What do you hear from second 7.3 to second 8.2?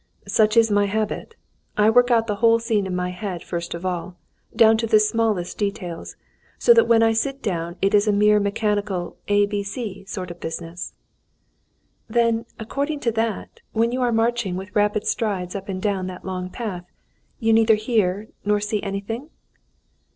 down it is a